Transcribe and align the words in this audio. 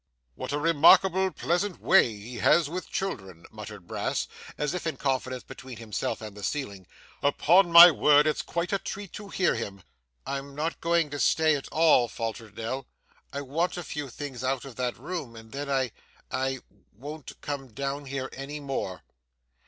'What 0.33 0.51
a 0.51 0.57
remarkable 0.57 1.29
pleasant 1.29 1.79
way 1.79 2.11
he 2.17 2.37
has 2.37 2.67
with 2.67 2.89
children!' 2.89 3.45
muttered 3.51 3.85
Brass, 3.85 4.27
as 4.57 4.73
if 4.73 4.87
in 4.87 4.97
confidence 4.97 5.43
between 5.43 5.77
himself 5.77 6.21
and 6.21 6.35
the 6.35 6.41
ceiling; 6.43 6.87
'upon 7.21 7.71
my 7.71 7.91
word 7.91 8.25
it's 8.25 8.41
quite 8.41 8.73
a 8.73 8.79
treat 8.79 9.13
to 9.13 9.27
hear 9.29 9.53
him.' 9.53 9.83
'I'm 10.25 10.55
not 10.55 10.81
going 10.81 11.11
to 11.11 11.19
stay 11.19 11.55
at 11.55 11.67
all,' 11.71 12.07
faltered 12.07 12.57
Nell. 12.57 12.87
'I 13.31 13.41
want 13.41 13.77
a 13.77 13.83
few 13.83 14.09
things 14.09 14.43
out 14.43 14.65
of 14.65 14.75
that 14.77 14.97
room, 14.97 15.35
and 15.35 15.51
then 15.51 15.69
I 15.69 15.91
I 16.31 16.61
won't 16.91 17.39
come 17.41 17.67
down 17.71 18.05
here 18.05 18.29
any 18.33 18.59
more. 18.59 19.03